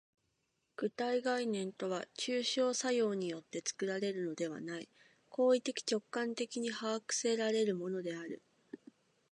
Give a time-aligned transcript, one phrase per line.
[0.77, 4.89] 具体概念とは抽象作用によって作られるのではない、
[5.29, 8.41] 行為的直観的に把握せられるのである。